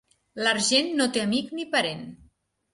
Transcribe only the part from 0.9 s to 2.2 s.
no té amic ni parent.